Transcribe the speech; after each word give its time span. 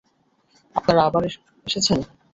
আপনারা 0.75 1.01
আবার 1.07 1.23
এসেছেন! 1.27 1.99